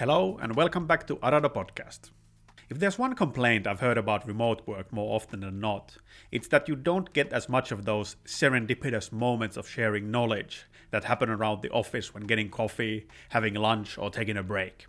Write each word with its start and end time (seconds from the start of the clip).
Hello, 0.00 0.38
and 0.40 0.56
welcome 0.56 0.86
back 0.86 1.06
to 1.06 1.16
Arado 1.16 1.50
Podcast. 1.50 2.08
If 2.70 2.78
there's 2.78 2.98
one 2.98 3.14
complaint 3.14 3.66
I've 3.66 3.80
heard 3.80 3.98
about 3.98 4.26
remote 4.26 4.66
work 4.66 4.90
more 4.94 5.14
often 5.14 5.40
than 5.40 5.60
not, 5.60 5.98
it's 6.32 6.48
that 6.48 6.68
you 6.68 6.74
don't 6.74 7.12
get 7.12 7.34
as 7.34 7.50
much 7.50 7.70
of 7.70 7.84
those 7.84 8.16
serendipitous 8.24 9.12
moments 9.12 9.58
of 9.58 9.68
sharing 9.68 10.10
knowledge 10.10 10.64
that 10.90 11.04
happen 11.04 11.28
around 11.28 11.60
the 11.60 11.68
office 11.68 12.14
when 12.14 12.22
getting 12.22 12.48
coffee, 12.48 13.08
having 13.28 13.52
lunch, 13.52 13.98
or 13.98 14.08
taking 14.08 14.38
a 14.38 14.42
break. 14.42 14.86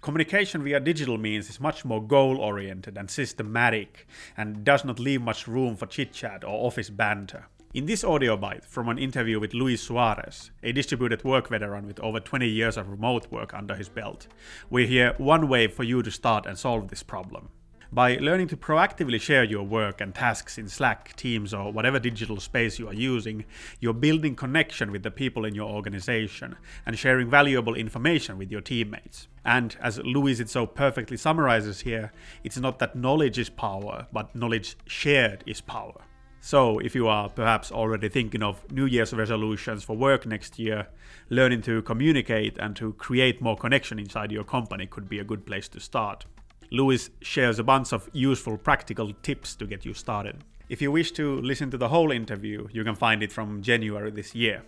Communication 0.00 0.64
via 0.64 0.80
digital 0.80 1.16
means 1.16 1.48
is 1.48 1.60
much 1.60 1.84
more 1.84 2.04
goal 2.04 2.38
oriented 2.38 2.98
and 2.98 3.08
systematic 3.08 4.08
and 4.36 4.64
does 4.64 4.84
not 4.84 4.98
leave 4.98 5.22
much 5.22 5.46
room 5.46 5.76
for 5.76 5.86
chit 5.86 6.12
chat 6.12 6.42
or 6.42 6.66
office 6.66 6.90
banter. 6.90 7.46
In 7.72 7.86
this 7.86 8.02
audio 8.02 8.36
bite 8.36 8.64
from 8.64 8.88
an 8.88 8.98
interview 8.98 9.38
with 9.38 9.54
Luis 9.54 9.80
Suarez, 9.80 10.50
a 10.60 10.72
distributed 10.72 11.22
work 11.22 11.48
veteran 11.48 11.86
with 11.86 12.00
over 12.00 12.18
20 12.18 12.48
years 12.48 12.76
of 12.76 12.88
remote 12.88 13.30
work 13.30 13.54
under 13.54 13.76
his 13.76 13.88
belt, 13.88 14.26
we 14.70 14.88
hear 14.88 15.14
one 15.18 15.46
way 15.46 15.68
for 15.68 15.84
you 15.84 16.02
to 16.02 16.10
start 16.10 16.46
and 16.46 16.58
solve 16.58 16.88
this 16.88 17.04
problem. 17.04 17.50
By 17.92 18.16
learning 18.16 18.48
to 18.48 18.56
proactively 18.56 19.20
share 19.20 19.44
your 19.44 19.62
work 19.62 20.00
and 20.00 20.12
tasks 20.12 20.58
in 20.58 20.68
Slack, 20.68 21.14
Teams, 21.14 21.54
or 21.54 21.72
whatever 21.72 22.00
digital 22.00 22.40
space 22.40 22.80
you 22.80 22.88
are 22.88 22.92
using, 22.92 23.44
you're 23.78 23.94
building 23.94 24.34
connection 24.34 24.90
with 24.90 25.04
the 25.04 25.12
people 25.12 25.44
in 25.44 25.54
your 25.54 25.70
organization 25.70 26.56
and 26.86 26.98
sharing 26.98 27.30
valuable 27.30 27.76
information 27.76 28.36
with 28.36 28.50
your 28.50 28.62
teammates. 28.62 29.28
And 29.44 29.76
as 29.80 29.98
Luis 29.98 30.40
it 30.40 30.50
so 30.50 30.66
perfectly 30.66 31.16
summarizes 31.16 31.82
here, 31.82 32.10
it's 32.42 32.58
not 32.58 32.80
that 32.80 32.96
knowledge 32.96 33.38
is 33.38 33.48
power, 33.48 34.08
but 34.12 34.34
knowledge 34.34 34.76
shared 34.88 35.44
is 35.46 35.60
power. 35.60 36.02
So, 36.42 36.78
if 36.78 36.94
you 36.94 37.06
are 37.06 37.28
perhaps 37.28 37.70
already 37.70 38.08
thinking 38.08 38.42
of 38.42 38.70
New 38.72 38.86
Year's 38.86 39.12
resolutions 39.12 39.84
for 39.84 39.94
work 39.94 40.24
next 40.24 40.58
year, 40.58 40.86
learning 41.28 41.60
to 41.62 41.82
communicate 41.82 42.56
and 42.58 42.74
to 42.76 42.94
create 42.94 43.42
more 43.42 43.56
connection 43.56 43.98
inside 43.98 44.32
your 44.32 44.44
company 44.44 44.86
could 44.86 45.06
be 45.06 45.18
a 45.18 45.24
good 45.24 45.44
place 45.44 45.68
to 45.68 45.80
start. 45.80 46.24
Luis 46.70 47.10
shares 47.20 47.58
a 47.58 47.64
bunch 47.64 47.92
of 47.92 48.08
useful 48.12 48.56
practical 48.56 49.12
tips 49.22 49.54
to 49.56 49.66
get 49.66 49.84
you 49.84 49.92
started. 49.92 50.42
If 50.70 50.80
you 50.80 50.90
wish 50.90 51.12
to 51.12 51.40
listen 51.42 51.70
to 51.72 51.76
the 51.76 51.88
whole 51.88 52.10
interview, 52.10 52.68
you 52.72 52.84
can 52.84 52.94
find 52.94 53.22
it 53.22 53.32
from 53.32 53.60
January 53.60 54.10
this 54.10 54.34
year. 54.34 54.62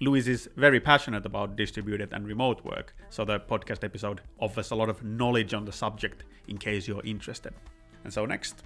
Luis 0.00 0.26
is 0.26 0.48
very 0.56 0.80
passionate 0.80 1.26
about 1.26 1.54
distributed 1.54 2.12
and 2.12 2.26
remote 2.26 2.64
work, 2.64 2.94
so 3.10 3.24
the 3.24 3.38
podcast 3.38 3.84
episode 3.84 4.20
offers 4.40 4.70
a 4.72 4.74
lot 4.74 4.88
of 4.88 5.04
knowledge 5.04 5.54
on 5.54 5.64
the 5.64 5.72
subject 5.72 6.24
in 6.48 6.56
case 6.56 6.88
you're 6.88 7.04
interested. 7.04 7.52
And 8.04 8.12
so, 8.12 8.24
next, 8.24 8.62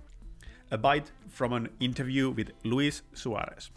a 0.72 0.78
bite 0.78 1.10
from 1.28 1.52
an 1.52 1.68
interview 1.80 2.30
with 2.30 2.50
Luis 2.64 3.02
Suarez. 3.12 3.70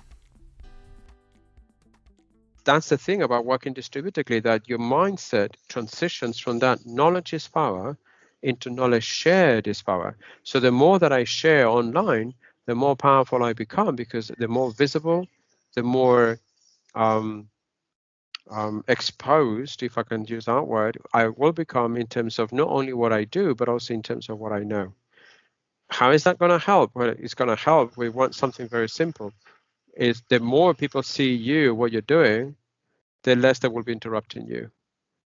That's 2.64 2.90
the 2.90 2.98
thing 2.98 3.22
about 3.22 3.46
working 3.46 3.74
distributedly 3.74 4.40
that 4.40 4.68
your 4.68 4.80
mindset 4.80 5.56
transitions 5.68 6.40
from 6.40 6.60
that 6.60 6.86
knowledge 6.86 7.34
is 7.34 7.48
power 7.48 7.98
into 8.42 8.70
knowledge 8.70 9.04
shared 9.04 9.68
is 9.68 9.82
power. 9.82 10.16
So 10.44 10.60
the 10.60 10.72
more 10.72 10.98
that 11.00 11.12
I 11.12 11.26
share 11.26 11.68
online, 11.68 12.34
the 12.66 12.76
more 12.76 12.96
powerful 12.96 13.44
I 13.44 13.54
become 13.54 13.96
because 13.96 14.32
the 14.38 14.48
more 14.48 14.72
visible, 14.72 15.28
the 15.76 15.84
more 15.84 16.40
um, 16.96 17.50
um, 18.50 18.86
exposed, 18.88 19.84
if 19.84 19.98
I 19.98 20.04
can 20.04 20.26
use 20.26 20.46
that 20.46 20.66
word, 20.66 20.98
I 21.14 21.28
will 21.28 21.52
become 21.52 21.98
in 21.98 22.08
terms 22.08 22.40
of 22.40 22.54
not 22.54 22.70
only 22.70 22.94
what 22.94 23.12
I 23.12 23.26
do, 23.26 23.54
but 23.54 23.68
also 23.68 23.94
in 23.94 24.02
terms 24.02 24.30
of 24.30 24.40
what 24.40 24.54
I 24.54 24.60
know. 24.60 24.94
How 25.96 26.12
is 26.12 26.26
that 26.26 26.38
going 26.40 26.52
to 26.52 26.60
help? 26.60 26.92
Well, 26.94 27.16
it's 27.18 27.36
going 27.36 27.48
to 27.48 27.56
help. 27.56 27.96
We 27.96 28.10
want 28.10 28.36
something 28.36 28.68
very 28.68 28.90
simple. 28.90 29.32
Is 29.96 30.22
the 30.28 30.42
more 30.42 30.74
people 30.74 31.02
see 31.02 31.34
you, 31.34 31.74
what 31.74 31.94
you're 31.94 32.02
doing, 32.02 32.58
the 33.24 33.38
less 33.38 33.60
they 33.60 33.70
will 33.70 33.82
be 33.82 33.94
interrupting 33.94 34.46
you. 34.46 34.70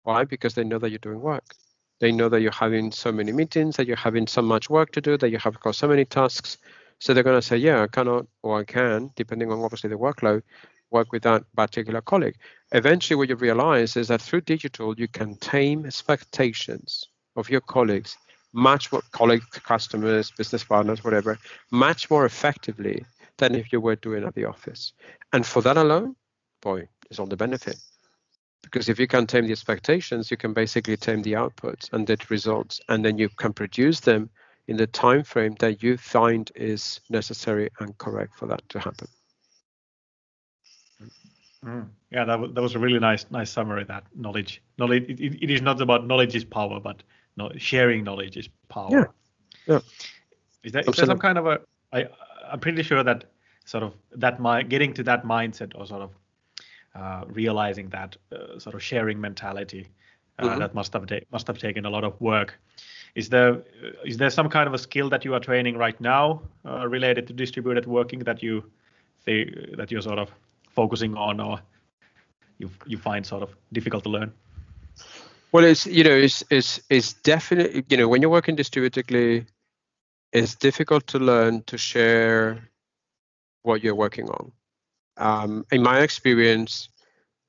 Why? 0.03 0.25
Because 0.25 0.53
they 0.53 0.63
know 0.63 0.77
that 0.77 0.91
you're 0.91 0.99
doing 0.99 1.21
work. 1.21 1.55
They 1.99 2.11
know 2.11 2.29
that 2.29 2.41
you're 2.41 2.51
having 2.51 2.91
so 2.91 3.11
many 3.11 3.31
meetings, 3.31 3.77
that 3.77 3.87
you're 3.87 3.97
having 3.97 4.27
so 4.27 4.43
much 4.43 4.69
work 4.69 4.91
to 4.91 5.01
do, 5.01 5.17
that 5.17 5.31
you 5.31 5.39
have 5.39 5.59
got 5.59 5.73
so 5.73 5.87
many 5.87 6.05
tasks. 6.05 6.59
So 6.99 7.15
they're 7.15 7.23
going 7.23 7.41
to 7.41 7.47
say, 7.47 7.57
yeah, 7.57 7.81
I 7.81 7.87
cannot 7.87 8.27
or 8.43 8.59
I 8.59 8.63
can, 8.63 9.09
depending 9.15 9.51
on 9.51 9.61
obviously 9.61 9.89
the 9.89 9.97
workload, 9.97 10.43
work 10.91 11.11
with 11.11 11.23
that 11.23 11.45
particular 11.55 12.01
colleague. 12.01 12.37
Eventually, 12.73 13.17
what 13.17 13.29
you 13.29 13.37
realize 13.37 13.97
is 13.97 14.09
that 14.09 14.21
through 14.21 14.41
digital, 14.41 14.93
you 14.99 15.07
can 15.07 15.35
tame 15.37 15.87
expectations 15.87 17.07
of 17.35 17.49
your 17.49 17.61
colleagues 17.61 18.17
much 18.53 18.91
more 18.91 19.03
colleagues, 19.11 19.45
customers, 19.45 20.31
business 20.31 20.63
partners, 20.63 21.03
whatever, 21.03 21.37
much 21.71 22.09
more 22.09 22.25
effectively 22.25 23.05
than 23.37 23.55
if 23.55 23.71
you 23.71 23.79
were 23.79 23.95
doing 23.95 24.23
at 24.23 24.35
the 24.35 24.45
office. 24.45 24.93
And 25.33 25.45
for 25.45 25.61
that 25.61 25.77
alone, 25.77 26.15
boy, 26.61 26.87
is 27.09 27.19
all 27.19 27.27
the 27.27 27.37
benefit. 27.37 27.77
Because 28.61 28.89
if 28.89 28.99
you 28.99 29.07
can 29.07 29.25
tame 29.25 29.45
the 29.45 29.51
expectations, 29.51 30.29
you 30.29 30.37
can 30.37 30.53
basically 30.53 30.97
tame 30.97 31.21
the 31.21 31.33
outputs 31.33 31.91
and 31.93 32.05
the 32.05 32.17
results, 32.29 32.81
and 32.89 33.05
then 33.05 33.17
you 33.17 33.29
can 33.29 33.53
produce 33.53 34.01
them 34.01 34.29
in 34.67 34.77
the 34.77 34.87
time 34.87 35.23
frame 35.23 35.55
that 35.59 35.81
you 35.81 35.97
find 35.97 36.51
is 36.55 36.99
necessary 37.09 37.69
and 37.79 37.97
correct 37.97 38.35
for 38.35 38.45
that 38.47 38.67
to 38.69 38.79
happen. 38.79 39.07
Mm. 41.65 41.87
Yeah, 42.11 42.25
that, 42.25 42.39
was, 42.39 42.51
that 42.53 42.61
was 42.61 42.75
a 42.75 42.79
really 42.79 42.99
nice 42.99 43.25
nice 43.31 43.51
summary. 43.51 43.83
That 43.83 44.05
knowledge 44.15 44.61
knowledge 44.77 45.03
it, 45.09 45.43
it 45.43 45.49
is 45.49 45.61
not 45.61 45.81
about 45.81 46.07
knowledge 46.07 46.35
is 46.35 46.45
power, 46.45 46.79
but 46.79 47.03
no, 47.39 47.51
sharing 47.57 48.03
knowledge 48.03 48.37
is 48.37 48.49
power. 48.67 48.89
Yeah. 48.91 49.05
Yeah. 49.65 49.79
Is 50.63 50.71
there, 50.73 50.83
is 50.87 50.95
there 50.95 51.05
some 51.05 51.19
kind 51.19 51.37
of 51.37 51.45
a? 51.47 51.59
I 51.93 52.07
I'm 52.51 52.59
pretty 52.59 52.83
sure 52.83 53.03
that 53.03 53.25
sort 53.65 53.83
of 53.83 53.93
that 54.15 54.39
my 54.39 54.61
getting 54.63 54.93
to 54.93 55.03
that 55.03 55.23
mindset 55.23 55.71
or 55.75 55.85
sort 55.85 56.01
of 56.01 56.11
uh, 56.95 57.23
realizing 57.27 57.89
that 57.89 58.17
uh, 58.31 58.59
sort 58.59 58.75
of 58.75 58.81
sharing 58.83 59.21
mentality 59.21 59.87
uh, 60.39 60.43
mm-hmm. 60.43 60.59
that 60.59 60.73
must 60.73 60.93
have 60.93 61.05
ta- 61.07 61.25
must 61.31 61.47
have 61.47 61.57
taken 61.57 61.85
a 61.85 61.89
lot 61.89 62.03
of 62.03 62.19
work. 62.19 62.59
Is 63.15 63.29
there 63.29 63.63
is 64.05 64.17
there 64.17 64.29
some 64.29 64.49
kind 64.49 64.67
of 64.67 64.73
a 64.73 64.77
skill 64.77 65.09
that 65.09 65.25
you 65.25 65.33
are 65.33 65.39
training 65.39 65.77
right 65.77 65.99
now 66.01 66.41
uh, 66.65 66.87
related 66.87 67.27
to 67.27 67.33
distributed 67.33 67.85
working 67.85 68.19
that 68.19 68.43
you 68.43 68.63
that 69.25 69.91
you're 69.91 70.01
sort 70.01 70.19
of 70.19 70.29
focusing 70.75 71.15
on 71.15 71.39
or 71.39 71.59
you 72.57 72.69
you 72.85 72.97
find 72.97 73.25
sort 73.25 73.43
of 73.43 73.55
difficult 73.71 74.03
to 74.03 74.09
learn? 74.09 74.31
Well, 75.51 75.63
it's 75.65 75.87
you 75.87 76.03
know 76.03 76.15
it's 76.15 76.43
it's 76.51 76.79
it's 76.89 77.13
definitely 77.13 77.83
you 77.89 77.97
know 77.97 78.07
when 78.07 78.21
you're 78.21 78.29
working 78.29 78.55
distributedly, 78.55 79.47
it's 80.31 80.55
difficult 80.55 81.07
to 81.07 81.19
learn 81.19 81.63
to 81.63 81.77
share 81.77 82.69
what 83.63 83.83
you're 83.83 83.95
working 83.95 84.29
on. 84.29 84.51
Um, 85.17 85.65
in 85.71 85.81
my 85.81 86.01
experience, 86.01 86.89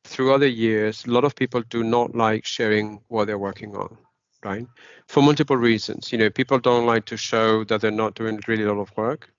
through 0.04 0.32
other 0.32 0.46
years, 0.48 1.04
a 1.04 1.10
lot 1.10 1.24
of 1.24 1.36
people 1.36 1.62
do 1.68 1.84
not 1.84 2.14
like 2.14 2.46
sharing 2.46 3.00
what 3.08 3.26
they're 3.26 3.38
working 3.38 3.76
on, 3.76 3.96
right? 4.42 4.66
For 5.08 5.22
multiple 5.22 5.56
reasons. 5.56 6.10
You 6.10 6.18
know, 6.18 6.30
people 6.30 6.58
don't 6.58 6.86
like 6.86 7.04
to 7.06 7.16
show 7.18 7.64
that 7.64 7.82
they're 7.82 7.90
not 7.90 8.14
doing 8.14 8.40
really 8.48 8.64
a 8.64 8.72
lot 8.72 8.80
of 8.80 8.96
work. 8.96 9.30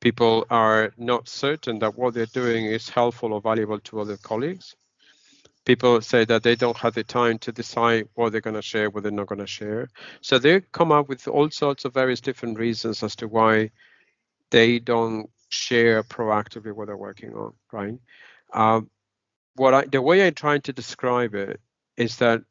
People 0.00 0.46
are 0.50 0.92
not 0.96 1.28
certain 1.28 1.80
that 1.80 1.98
what 1.98 2.14
they're 2.14 2.26
doing 2.26 2.66
is 2.66 2.88
helpful 2.88 3.32
or 3.32 3.40
valuable 3.40 3.80
to 3.80 4.00
other 4.00 4.16
colleagues 4.16 4.76
people 5.66 6.00
say 6.00 6.24
that 6.24 6.42
they 6.44 6.56
don't 6.56 6.76
have 6.78 6.94
the 6.94 7.04
time 7.04 7.38
to 7.38 7.52
decide 7.52 8.08
what 8.14 8.32
they're 8.32 8.40
going 8.40 8.56
to 8.56 8.62
share, 8.62 8.88
what 8.88 9.02
they're 9.02 9.12
not 9.12 9.26
going 9.26 9.40
to 9.40 9.46
share. 9.46 9.90
So 10.22 10.38
they 10.38 10.62
come 10.72 10.92
up 10.92 11.08
with 11.08 11.28
all 11.28 11.50
sorts 11.50 11.84
of 11.84 11.92
various 11.92 12.20
different 12.22 12.58
reasons 12.58 13.02
as 13.02 13.16
to 13.16 13.28
why 13.28 13.72
they 14.50 14.78
don't 14.78 15.28
share 15.50 16.02
proactively 16.04 16.72
what 16.72 16.86
they're 16.86 16.96
working 16.96 17.34
on, 17.34 17.52
right? 17.72 17.98
Um, 18.54 18.88
what 19.56 19.74
I, 19.74 19.84
the 19.84 20.00
way 20.00 20.26
I 20.26 20.30
try 20.30 20.58
to 20.58 20.72
describe 20.72 21.34
it 21.34 21.60
is 21.96 22.16
that 22.18 22.42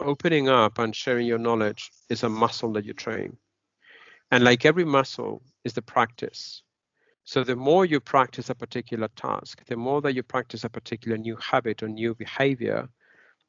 opening 0.00 0.48
up 0.48 0.78
and 0.78 0.94
sharing 0.94 1.26
your 1.26 1.38
knowledge 1.38 1.90
is 2.10 2.22
a 2.22 2.28
muscle 2.28 2.72
that 2.74 2.84
you 2.84 2.92
train. 2.92 3.36
And 4.30 4.44
like 4.44 4.66
every 4.66 4.84
muscle 4.84 5.42
is 5.64 5.72
the 5.72 5.82
practice. 5.82 6.62
So 7.28 7.44
the 7.44 7.56
more 7.56 7.84
you 7.84 8.00
practice 8.00 8.48
a 8.48 8.54
particular 8.54 9.08
task, 9.08 9.62
the 9.66 9.76
more 9.76 10.00
that 10.00 10.14
you 10.14 10.22
practice 10.22 10.64
a 10.64 10.70
particular 10.70 11.18
new 11.18 11.36
habit 11.36 11.82
or 11.82 11.88
new 11.88 12.14
behavior, 12.14 12.88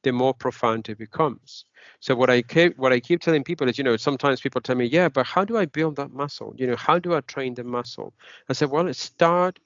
the 0.03 0.11
more 0.11 0.33
profound 0.33 0.89
it 0.89 0.97
becomes. 0.97 1.63
So 2.01 2.13
what 2.13 2.29
I 2.29 2.41
keep 2.41 2.77
what 2.77 2.91
I 2.91 2.99
keep 2.99 3.21
telling 3.21 3.45
people 3.45 3.69
is, 3.69 3.77
you 3.77 3.85
know, 3.85 3.95
sometimes 3.95 4.41
people 4.41 4.59
tell 4.59 4.75
me, 4.75 4.83
yeah, 4.83 5.07
but 5.07 5.25
how 5.25 5.45
do 5.45 5.57
I 5.57 5.63
build 5.63 5.95
that 5.95 6.11
muscle? 6.11 6.53
You 6.57 6.67
know, 6.67 6.75
how 6.75 6.99
do 6.99 7.15
I 7.15 7.21
train 7.21 7.53
the 7.53 7.63
muscle? 7.63 8.13
I 8.49 8.53
said, 8.53 8.69
well, 8.69 8.93
start 8.93 9.59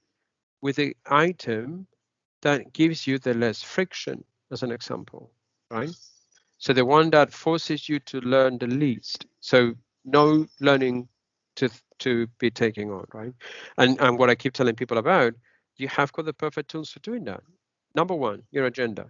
with 0.61 0.75
the 0.75 0.95
item 1.07 1.87
that 2.43 2.71
gives 2.71 3.07
you 3.07 3.17
the 3.17 3.33
less 3.33 3.63
friction, 3.63 4.23
as 4.51 4.61
an 4.61 4.71
example, 4.71 5.31
right? 5.71 5.89
So 6.59 6.71
the 6.71 6.85
one 6.85 7.09
that 7.09 7.33
forces 7.33 7.89
you 7.89 7.97
to 8.11 8.21
learn 8.21 8.59
the 8.59 8.67
least. 8.67 9.25
So 9.39 9.73
no 10.05 10.45
learning 10.59 11.09
to 11.55 11.69
to 11.99 12.27
be 12.39 12.51
taking 12.51 12.91
on, 12.91 13.05
right? 13.13 13.33
And 13.77 13.99
and 14.01 14.17
what 14.17 14.29
I 14.29 14.35
keep 14.35 14.53
telling 14.53 14.75
people 14.75 14.97
about, 14.97 15.33
you 15.77 15.87
have 15.87 16.11
got 16.13 16.25
the 16.25 16.33
perfect 16.33 16.69
tools 16.69 16.91
for 16.91 16.99
doing 16.99 17.23
that. 17.25 17.41
Number 17.95 18.15
one, 18.15 18.43
your 18.51 18.65
agenda. 18.65 19.09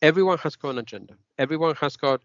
Everyone 0.00 0.38
has 0.38 0.56
got 0.56 0.70
an 0.70 0.78
agenda. 0.78 1.14
Everyone 1.38 1.76
has 1.76 1.96
got 1.96 2.22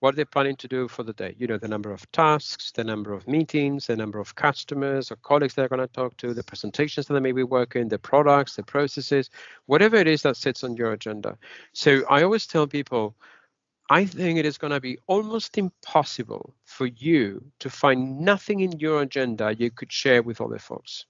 what 0.00 0.14
they're 0.14 0.24
planning 0.24 0.56
to 0.56 0.68
do 0.68 0.88
for 0.88 1.02
the 1.02 1.12
day. 1.12 1.34
You 1.38 1.46
know, 1.46 1.58
the 1.58 1.68
number 1.68 1.90
of 1.92 2.10
tasks, 2.12 2.72
the 2.72 2.84
number 2.84 3.12
of 3.12 3.26
meetings, 3.26 3.88
the 3.88 3.96
number 3.96 4.20
of 4.20 4.34
customers 4.34 5.10
or 5.10 5.16
colleagues 5.16 5.54
they're 5.54 5.68
going 5.68 5.80
to 5.80 5.88
talk 5.88 6.16
to, 6.18 6.32
the 6.32 6.44
presentations 6.44 7.06
that 7.06 7.14
they 7.14 7.20
may 7.20 7.32
be 7.32 7.42
working, 7.42 7.88
the 7.88 7.98
products, 7.98 8.56
the 8.56 8.62
processes, 8.62 9.28
whatever 9.66 9.96
it 9.96 10.06
is 10.06 10.22
that 10.22 10.36
sits 10.36 10.62
on 10.62 10.76
your 10.76 10.92
agenda. 10.92 11.36
So 11.72 12.02
I 12.08 12.22
always 12.22 12.46
tell 12.46 12.66
people, 12.66 13.16
I 13.90 14.04
think 14.04 14.38
it 14.38 14.44
is 14.44 14.58
going 14.58 14.72
to 14.72 14.80
be 14.80 14.98
almost 15.06 15.56
impossible 15.56 16.54
for 16.64 16.86
you 16.86 17.42
to 17.60 17.70
find 17.70 18.20
nothing 18.20 18.60
in 18.60 18.78
your 18.78 19.02
agenda 19.02 19.54
you 19.54 19.70
could 19.70 19.90
share 19.90 20.22
with 20.22 20.40
other 20.40 20.58
folks. 20.58 21.06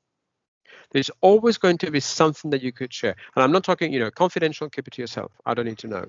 There's 0.92 1.10
always 1.20 1.58
going 1.58 1.78
to 1.78 1.90
be 1.90 2.00
something 2.00 2.50
that 2.50 2.62
you 2.62 2.72
could 2.72 2.92
share. 2.92 3.16
And 3.34 3.42
I'm 3.42 3.52
not 3.52 3.64
talking, 3.64 3.92
you 3.92 3.98
know, 3.98 4.10
confidential, 4.10 4.70
keep 4.70 4.86
it 4.86 4.94
to 4.94 5.02
yourself. 5.02 5.32
I 5.44 5.54
don't 5.54 5.66
need 5.66 5.78
to 5.78 5.88
know. 5.88 6.06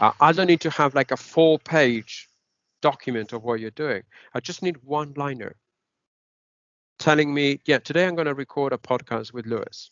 Uh, 0.00 0.12
I 0.20 0.32
don't 0.32 0.46
need 0.46 0.60
to 0.60 0.70
have 0.70 0.94
like 0.94 1.10
a 1.10 1.16
full 1.16 1.58
page 1.58 2.28
document 2.82 3.32
of 3.32 3.42
what 3.42 3.60
you're 3.60 3.70
doing. 3.70 4.02
I 4.34 4.40
just 4.40 4.62
need 4.62 4.76
one 4.84 5.14
liner 5.16 5.56
telling 6.98 7.32
me, 7.32 7.60
yeah, 7.64 7.78
today 7.78 8.06
I'm 8.06 8.14
going 8.14 8.26
to 8.26 8.34
record 8.34 8.72
a 8.72 8.78
podcast 8.78 9.32
with 9.32 9.46
Lewis. 9.46 9.90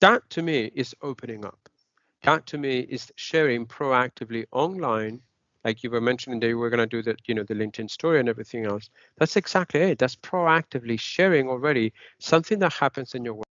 That 0.00 0.28
to 0.30 0.42
me 0.42 0.70
is 0.74 0.94
opening 1.02 1.44
up. 1.44 1.61
That 2.22 2.46
to 2.46 2.58
me 2.58 2.80
is 2.80 3.12
sharing 3.16 3.66
proactively 3.66 4.46
online 4.52 5.22
like 5.64 5.82
you 5.84 5.90
were 5.90 6.00
mentioning 6.00 6.40
that 6.40 6.48
you 6.48 6.58
were 6.58 6.70
going 6.70 6.80
to 6.80 6.86
do 6.86 7.02
the 7.02 7.16
you 7.26 7.34
know 7.34 7.44
the 7.44 7.54
linkedin 7.54 7.88
story 7.90 8.18
and 8.20 8.28
everything 8.28 8.66
else. 8.66 8.90
That's 9.18 9.36
exactly 9.36 9.80
it. 9.80 9.98
That's 9.98 10.16
proactively 10.16 10.98
sharing 10.98 11.48
already 11.48 11.92
something 12.18 12.58
that 12.60 12.72
happens 12.72 13.14
in 13.14 13.24
your 13.24 13.34
work 13.34 13.44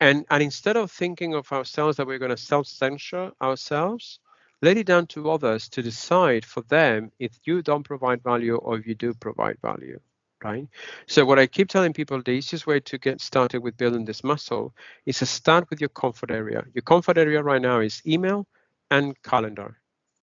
and 0.00 0.24
and 0.30 0.42
instead 0.42 0.76
of 0.76 0.90
thinking 0.90 1.34
of 1.34 1.50
ourselves 1.52 1.96
that 1.96 2.06
we're 2.06 2.18
going 2.18 2.30
to 2.30 2.36
self-censor 2.36 3.32
ourselves 3.40 4.20
let 4.62 4.76
it 4.76 4.86
down 4.86 5.06
to 5.06 5.30
others 5.30 5.68
to 5.68 5.82
decide 5.82 6.44
for 6.44 6.62
them 6.62 7.10
if 7.18 7.32
you 7.44 7.62
don't 7.62 7.84
provide 7.84 8.22
value 8.22 8.56
or 8.56 8.78
if 8.78 8.86
you 8.86 8.94
do 8.94 9.14
provide 9.14 9.56
value 9.62 9.98
right 10.42 10.66
so 11.06 11.24
what 11.24 11.38
i 11.38 11.46
keep 11.46 11.68
telling 11.68 11.92
people 11.92 12.20
the 12.22 12.30
easiest 12.30 12.66
way 12.66 12.80
to 12.80 12.98
get 12.98 13.20
started 13.20 13.62
with 13.62 13.76
building 13.76 14.04
this 14.04 14.24
muscle 14.24 14.74
is 15.06 15.18
to 15.18 15.26
start 15.26 15.68
with 15.70 15.80
your 15.80 15.90
comfort 15.90 16.30
area 16.30 16.64
your 16.74 16.82
comfort 16.82 17.18
area 17.18 17.42
right 17.42 17.62
now 17.62 17.80
is 17.80 18.02
email 18.06 18.46
and 18.90 19.20
calendar 19.22 19.76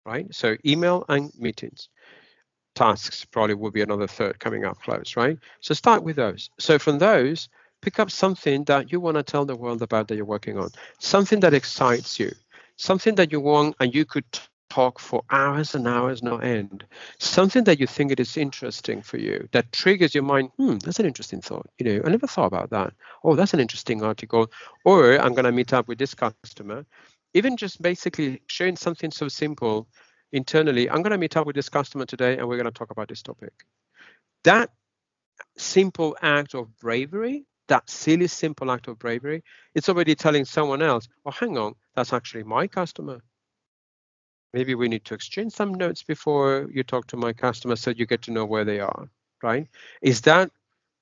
right? 0.06 0.32
So 0.34 0.56
email 0.64 1.04
and 1.08 1.30
meetings. 1.38 1.88
Tasks 2.74 3.24
probably 3.24 3.54
will 3.54 3.70
be 3.70 3.82
another 3.82 4.06
third 4.06 4.38
coming 4.38 4.64
up 4.64 4.78
close, 4.78 5.16
right? 5.16 5.38
So 5.60 5.74
start 5.74 6.02
with 6.02 6.16
those. 6.16 6.48
So 6.58 6.78
from 6.78 6.98
those, 6.98 7.48
pick 7.82 7.98
up 7.98 8.10
something 8.10 8.64
that 8.64 8.92
you 8.92 9.00
want 9.00 9.16
to 9.16 9.22
tell 9.22 9.44
the 9.44 9.56
world 9.56 9.82
about 9.82 10.08
that 10.08 10.16
you're 10.16 10.24
working 10.24 10.58
on, 10.58 10.70
something 10.98 11.40
that 11.40 11.54
excites 11.54 12.18
you, 12.18 12.30
something 12.76 13.14
that 13.16 13.32
you 13.32 13.40
want 13.40 13.76
and 13.80 13.94
you 13.94 14.04
could 14.04 14.24
talk 14.68 14.98
for 14.98 15.22
hours 15.30 15.74
and 15.74 15.86
hours 15.86 16.22
no 16.22 16.38
end 16.38 16.84
something 17.18 17.64
that 17.64 17.78
you 17.78 17.86
think 17.86 18.10
it 18.10 18.20
is 18.20 18.36
interesting 18.36 19.00
for 19.00 19.18
you 19.18 19.48
that 19.52 19.70
triggers 19.72 20.14
your 20.14 20.24
mind 20.24 20.50
hmm 20.56 20.76
that's 20.78 21.00
an 21.00 21.06
interesting 21.06 21.40
thought 21.40 21.66
you 21.78 21.86
know 21.86 22.02
i 22.04 22.10
never 22.10 22.26
thought 22.26 22.46
about 22.46 22.70
that 22.70 22.92
oh 23.24 23.34
that's 23.36 23.54
an 23.54 23.60
interesting 23.60 24.02
article 24.02 24.50
or 24.84 25.18
i'm 25.20 25.32
going 25.34 25.44
to 25.44 25.52
meet 25.52 25.72
up 25.72 25.86
with 25.88 25.98
this 25.98 26.14
customer 26.14 26.84
even 27.34 27.56
just 27.56 27.82
basically 27.82 28.40
sharing 28.46 28.76
something 28.76 29.10
so 29.10 29.28
simple 29.28 29.86
internally, 30.32 30.88
I'm 30.88 31.02
going 31.02 31.12
to 31.12 31.18
meet 31.18 31.36
up 31.36 31.46
with 31.46 31.56
this 31.56 31.68
customer 31.68 32.06
today 32.06 32.38
and 32.38 32.48
we're 32.48 32.56
going 32.56 32.64
to 32.64 32.78
talk 32.78 32.90
about 32.90 33.08
this 33.08 33.22
topic. 33.22 33.52
That 34.44 34.70
simple 35.56 36.16
act 36.22 36.54
of 36.54 36.76
bravery, 36.78 37.44
that 37.68 37.90
silly 37.90 38.26
simple 38.26 38.70
act 38.70 38.88
of 38.88 38.98
bravery, 38.98 39.42
it's 39.74 39.88
already 39.88 40.14
telling 40.14 40.44
someone 40.44 40.82
else, 40.82 41.08
oh, 41.24 41.30
hang 41.30 41.58
on, 41.58 41.74
that's 41.94 42.12
actually 42.12 42.44
my 42.44 42.66
customer. 42.66 43.20
Maybe 44.56 44.74
we 44.74 44.88
need 44.88 45.04
to 45.04 45.12
exchange 45.12 45.52
some 45.52 45.74
notes 45.74 46.02
before 46.02 46.70
you 46.72 46.82
talk 46.82 47.06
to 47.08 47.16
my 47.18 47.34
customer 47.34 47.76
so 47.76 47.90
you 47.90 48.06
get 48.06 48.22
to 48.22 48.30
know 48.30 48.46
where 48.46 48.64
they 48.64 48.80
are, 48.80 49.06
right? 49.42 49.68
Is 50.00 50.22
that 50.22 50.50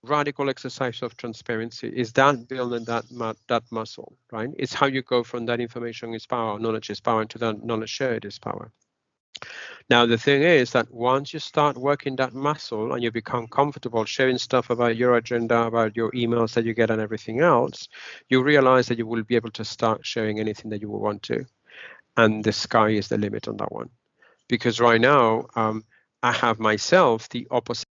radical 0.02 0.50
exercise 0.50 1.02
of 1.02 1.16
transparency? 1.16 1.86
Is 1.86 2.12
that 2.14 2.48
building 2.48 2.84
that 2.86 3.04
that 3.46 3.62
muscle 3.70 4.16
right? 4.32 4.50
It's 4.58 4.74
how 4.74 4.86
you 4.86 5.02
go 5.02 5.22
from 5.22 5.46
that 5.46 5.60
information 5.60 6.14
is 6.14 6.26
power 6.26 6.58
knowledge 6.58 6.90
is 6.90 7.00
power 7.00 7.24
to 7.26 7.38
that 7.38 7.62
knowledge 7.64 7.90
shared 7.90 8.24
is 8.24 8.40
power. 8.40 8.72
Now 9.88 10.04
the 10.04 10.18
thing 10.18 10.42
is 10.42 10.72
that 10.72 10.90
once 10.90 11.32
you 11.32 11.38
start 11.38 11.76
working 11.76 12.16
that 12.16 12.34
muscle 12.34 12.92
and 12.92 13.04
you 13.04 13.12
become 13.12 13.46
comfortable 13.46 14.04
sharing 14.04 14.38
stuff 14.38 14.70
about 14.70 14.96
your 14.96 15.14
agenda 15.14 15.58
about 15.62 15.94
your 15.94 16.10
emails 16.10 16.54
that 16.54 16.64
you 16.64 16.74
get 16.74 16.90
and 16.90 17.00
everything 17.00 17.38
else 17.38 17.88
you 18.30 18.42
realize 18.42 18.88
that 18.88 18.98
you 18.98 19.06
will 19.06 19.22
be 19.22 19.36
able 19.36 19.52
to 19.52 19.64
start 19.64 20.04
sharing 20.04 20.40
anything 20.40 20.70
that 20.70 20.80
you 20.80 20.90
will 20.90 21.00
want 21.08 21.22
to 21.22 21.46
and 22.16 22.44
the 22.44 22.52
sky 22.52 22.90
is 22.90 23.08
the 23.08 23.19
limit 23.19 23.49
on 23.49 23.56
that 23.56 23.72
one 23.72 23.90
because 24.49 24.81
right 24.81 25.00
now 25.00 25.46
um, 25.56 25.84
i 26.22 26.32
have 26.32 26.58
myself 26.58 27.28
the 27.31 27.46
opposite 27.50 27.88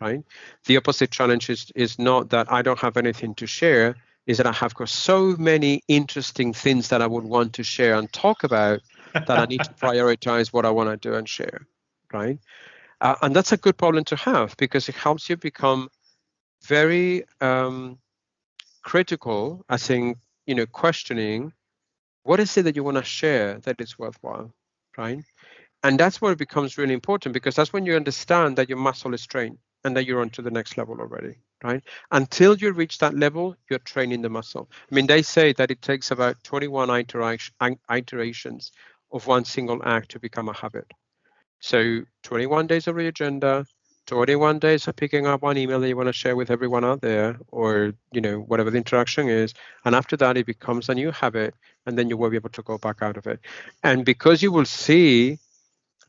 right? 0.00 0.22
The 0.66 0.76
opposite 0.76 1.10
challenge 1.10 1.50
is, 1.50 1.70
is 1.74 1.98
not 1.98 2.30
that 2.30 2.50
I 2.52 2.62
don't 2.62 2.78
have 2.78 2.96
anything 2.96 3.34
to 3.36 3.46
share, 3.46 3.96
is 4.26 4.38
that 4.38 4.46
I 4.46 4.52
have 4.52 4.74
got 4.74 4.88
so 4.88 5.36
many 5.38 5.82
interesting 5.88 6.52
things 6.52 6.88
that 6.88 7.02
I 7.02 7.06
would 7.06 7.24
want 7.24 7.54
to 7.54 7.62
share 7.62 7.94
and 7.94 8.12
talk 8.12 8.44
about 8.44 8.80
that 9.14 9.38
I 9.38 9.46
need 9.46 9.62
to 9.64 9.74
prioritize 9.74 10.52
what 10.52 10.66
I 10.66 10.70
want 10.70 10.90
to 10.90 11.08
do 11.08 11.14
and 11.14 11.28
share, 11.28 11.66
right? 12.12 12.38
Uh, 13.00 13.14
and 13.22 13.36
that's 13.36 13.52
a 13.52 13.56
good 13.56 13.76
problem 13.76 14.04
to 14.04 14.16
have 14.16 14.56
because 14.56 14.88
it 14.88 14.94
helps 14.94 15.28
you 15.28 15.36
become 15.36 15.88
very 16.64 17.24
um, 17.40 17.98
critical, 18.82 19.64
I 19.68 19.76
think, 19.76 20.18
you 20.46 20.54
know, 20.54 20.66
questioning 20.66 21.52
what 22.26 22.40
is 22.40 22.56
it 22.56 22.62
that 22.62 22.76
you 22.76 22.84
want 22.84 22.96
to 22.98 23.04
share 23.04 23.58
that 23.60 23.80
is 23.80 23.98
worthwhile, 23.98 24.52
right? 24.98 25.22
And 25.82 25.98
that's 25.98 26.20
where 26.20 26.32
it 26.32 26.38
becomes 26.38 26.78
really 26.78 26.94
important 26.94 27.32
because 27.32 27.54
that's 27.54 27.72
when 27.72 27.86
you 27.86 27.96
understand 27.96 28.56
that 28.56 28.68
your 28.68 28.78
muscle 28.78 29.14
is 29.14 29.26
trained 29.26 29.58
and 29.84 29.96
that 29.96 30.06
you're 30.06 30.20
on 30.20 30.30
to 30.30 30.42
the 30.42 30.50
next 30.50 30.76
level 30.76 31.00
already 31.00 31.36
right? 31.62 31.82
Until 32.10 32.56
you 32.56 32.72
reach 32.72 32.98
that 32.98 33.14
level 33.14 33.56
you're 33.70 33.78
training 33.80 34.22
the 34.22 34.28
muscle. 34.28 34.68
I 34.90 34.94
mean 34.94 35.06
they 35.06 35.22
say 35.22 35.52
that 35.54 35.70
it 35.70 35.82
takes 35.82 36.10
about 36.10 36.42
21 36.44 36.90
iterations 37.90 38.72
of 39.12 39.26
one 39.26 39.44
single 39.44 39.80
act 39.84 40.10
to 40.10 40.20
become 40.20 40.48
a 40.48 40.52
habit. 40.52 40.86
So 41.60 42.02
21 42.22 42.66
days 42.66 42.86
of 42.86 42.96
the 42.96 43.06
agenda 43.06 43.66
21 44.06 44.58
days 44.58 44.86
of 44.88 44.96
picking 44.96 45.26
up 45.26 45.42
one 45.42 45.58
email 45.58 45.80
that 45.80 45.88
you 45.88 45.96
want 45.96 46.08
to 46.08 46.12
share 46.12 46.36
with 46.36 46.50
everyone 46.50 46.84
out 46.84 47.00
there 47.00 47.38
or 47.48 47.92
you 48.12 48.20
know 48.20 48.38
whatever 48.38 48.70
the 48.70 48.78
interaction 48.78 49.28
is. 49.28 49.52
And 49.84 49.94
after 49.94 50.16
that 50.18 50.36
it 50.36 50.46
becomes 50.46 50.88
a 50.88 50.94
new 50.94 51.10
habit 51.10 51.54
and 51.86 51.98
then 51.98 52.08
you 52.08 52.16
will 52.16 52.30
be 52.30 52.36
able 52.36 52.50
to 52.50 52.62
go 52.62 52.78
back 52.78 53.02
out 53.02 53.16
of 53.16 53.26
it. 53.26 53.40
And 53.82 54.04
because 54.04 54.42
you 54.42 54.52
will 54.52 54.64
see 54.64 55.38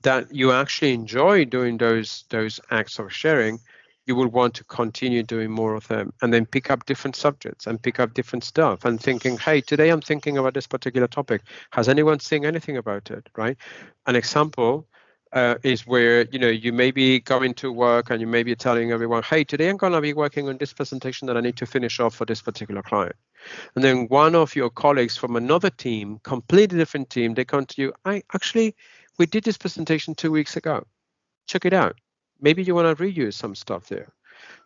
that 0.03 0.33
you 0.33 0.51
actually 0.51 0.94
enjoy 0.94 1.45
doing 1.45 1.77
those 1.77 2.25
those 2.29 2.59
acts 2.71 2.99
of 2.99 3.11
sharing 3.11 3.59
you 4.05 4.15
will 4.15 4.29
want 4.29 4.53
to 4.53 4.63
continue 4.63 5.21
doing 5.21 5.51
more 5.51 5.75
of 5.75 5.85
them 5.89 6.13
and 6.21 6.33
then 6.33 6.45
pick 6.45 6.71
up 6.71 6.85
different 6.85 7.15
subjects 7.15 7.67
and 7.67 7.81
pick 7.81 8.00
up 8.00 8.13
different 8.13 8.43
stuff 8.43 8.85
and 8.85 9.01
thinking 9.01 9.38
hey 9.38 9.59
today 9.59 9.89
i'm 9.89 10.01
thinking 10.01 10.38
about 10.38 10.53
this 10.53 10.67
particular 10.67 11.07
topic. 11.07 11.41
Has 11.72 11.89
anyone 11.89 12.19
seen 12.19 12.45
anything 12.45 12.77
about 12.77 13.12
it? 13.12 13.27
Right? 13.36 13.57
An 14.05 14.15
example 14.15 14.88
uh, 15.34 15.55
is 15.63 15.86
where 15.86 16.25
you 16.31 16.39
know 16.39 16.48
you 16.48 16.72
may 16.72 16.91
be 16.91 17.19
going 17.19 17.53
to 17.53 17.72
work 17.72 18.10
and 18.10 18.22
you 18.22 18.27
may 18.27 18.43
be 18.43 18.55
telling 18.55 18.91
everyone 18.91 19.22
hey 19.24 19.43
today 19.43 19.69
i'm 19.69 19.77
going 19.77 19.93
to 19.93 20.01
be 20.01 20.13
working 20.13 20.48
on 20.48 20.57
this 20.57 20.74
presentation 20.74 21.27
that 21.27 21.38
i 21.38 21.41
need 21.41 21.57
to 21.57 21.65
finish 21.65 22.00
off 22.00 22.15
for 22.15 22.25
this 22.25 22.41
particular 22.41 22.81
client 22.81 23.15
and 23.75 23.84
then 23.84 24.07
one 24.07 24.36
of 24.36 24.55
your 24.55 24.69
colleagues 24.69 25.17
from 25.17 25.36
another 25.36 25.69
team 25.69 26.19
completely 26.24 26.77
different 26.77 27.10
team 27.10 27.34
they 27.34 27.46
come 27.46 27.65
to 27.65 27.81
you 27.81 27.93
i 28.05 28.24
actually 28.34 28.75
we 29.17 29.25
did 29.25 29.43
this 29.43 29.57
presentation 29.57 30.15
two 30.15 30.31
weeks 30.31 30.55
ago. 30.57 30.86
Check 31.48 31.65
it 31.65 31.74
out. 31.74 32.00
Maybe 32.39 32.63
you 32.63 32.75
want 32.75 32.96
to 32.96 33.03
reuse 33.03 33.34
some 33.34 33.55
stuff 33.55 33.88
there. 33.88 34.13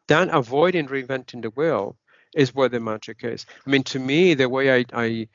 Then 0.07 0.29
avoiding 0.29 0.87
reinventing 0.87 1.41
the 1.41 1.51
wheel 1.51 1.95
is 2.35 2.53
where 2.53 2.69
the 2.69 2.79
magic 2.79 3.23
is. 3.23 3.45
I 3.65 3.69
mean, 3.69 3.83
to 3.83 3.99
me, 3.99 4.33
the 4.33 4.49
way 4.49 4.79
I, 4.79 4.85
I 4.93 5.27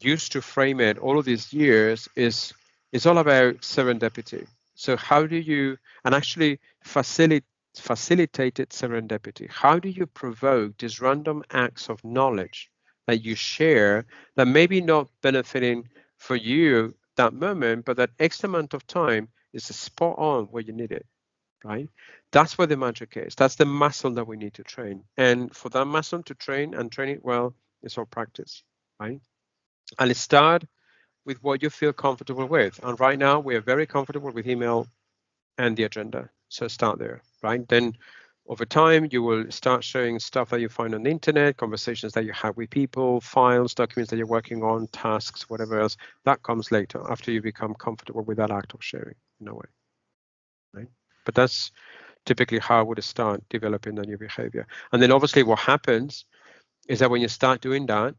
used 0.00 0.32
to 0.32 0.42
frame 0.42 0.80
it 0.80 0.98
all 0.98 1.18
of 1.18 1.24
these 1.24 1.52
years 1.52 2.08
is 2.16 2.52
it's 2.92 3.06
all 3.06 3.18
about 3.18 3.58
serendipity. 3.58 4.46
So 4.76 4.96
how 4.96 5.26
do 5.26 5.36
you 5.36 5.78
and 6.04 6.14
actually 6.14 6.60
facilitate 6.84 7.44
facilitated 7.76 8.70
serendipity? 8.70 9.50
How 9.50 9.78
do 9.78 9.88
you 9.90 10.06
provoke 10.06 10.78
these 10.78 11.00
random 11.00 11.44
acts 11.50 11.90
of 11.90 12.04
knowledge 12.04 12.70
that 13.06 13.24
you 13.24 13.34
share 13.34 14.06
that 14.36 14.48
maybe 14.48 14.80
not 14.80 15.10
benefiting 15.22 15.88
for 16.18 16.36
you 16.36 16.94
that 17.16 17.34
moment, 17.34 17.86
but 17.86 17.98
that 17.98 18.10
X 18.18 18.44
amount 18.44 18.74
of 18.74 18.86
time 18.86 19.28
is 19.52 19.64
spot 19.64 20.18
on 20.18 20.46
where 20.46 20.62
you 20.62 20.72
need 20.72 20.92
it, 20.92 21.06
right? 21.64 21.88
That's 22.32 22.58
where 22.58 22.66
the 22.66 22.76
magic 22.76 23.16
is. 23.16 23.34
That's 23.34 23.56
the 23.56 23.66
muscle 23.66 24.12
that 24.12 24.26
we 24.26 24.36
need 24.36 24.54
to 24.54 24.64
train. 24.64 25.04
And 25.16 25.54
for 25.54 25.70
that 25.70 25.86
muscle 25.86 26.22
to 26.24 26.34
train 26.34 26.74
and 26.74 26.92
train 26.92 27.10
it 27.10 27.24
well, 27.24 27.54
it's 27.82 27.98
all 27.98 28.06
practice, 28.06 28.62
right? 29.00 29.20
Let's 30.00 30.20
start 30.20 30.64
with 31.26 31.42
what 31.42 31.62
you 31.62 31.68
feel 31.68 31.92
comfortable 31.92 32.46
with. 32.46 32.80
And 32.82 32.98
right 32.98 33.18
now, 33.18 33.40
we 33.40 33.56
are 33.56 33.60
very 33.60 33.86
comfortable 33.86 34.30
with 34.30 34.46
email 34.46 34.86
and 35.58 35.76
the 35.76 35.82
agenda. 35.82 36.30
So 36.48 36.68
start 36.68 36.98
there, 36.98 37.20
right? 37.42 37.68
Then 37.68 37.94
over 38.48 38.64
time, 38.64 39.08
you 39.10 39.22
will 39.22 39.50
start 39.50 39.82
showing 39.82 40.20
stuff 40.20 40.50
that 40.50 40.60
you 40.60 40.68
find 40.68 40.94
on 40.94 41.02
the 41.02 41.10
internet, 41.10 41.56
conversations 41.56 42.12
that 42.12 42.24
you 42.24 42.32
have 42.32 42.56
with 42.56 42.70
people, 42.70 43.20
files, 43.20 43.74
documents 43.74 44.10
that 44.10 44.16
you're 44.16 44.26
working 44.26 44.62
on, 44.62 44.86
tasks, 44.88 45.50
whatever 45.50 45.80
else. 45.80 45.96
That 46.24 46.44
comes 46.44 46.70
later 46.70 47.02
after 47.10 47.32
you 47.32 47.42
become 47.42 47.74
comfortable 47.74 48.22
with 48.22 48.36
that 48.36 48.52
act 48.52 48.72
of 48.74 48.84
sharing 48.84 49.16
in 49.40 49.48
a 49.48 49.54
way. 49.54 49.66
Right? 50.72 50.88
But 51.24 51.34
that's 51.34 51.72
typically 52.24 52.60
how 52.60 52.78
I 52.78 52.82
would 52.82 53.02
start 53.02 53.42
developing 53.50 53.96
the 53.96 54.02
new 54.02 54.16
behavior. 54.16 54.66
And 54.92 55.02
then 55.02 55.10
obviously 55.10 55.42
what 55.42 55.58
happens 55.58 56.24
is 56.88 57.00
that 57.00 57.10
when 57.10 57.20
you 57.20 57.28
start 57.28 57.60
doing 57.60 57.86
that, 57.86 58.14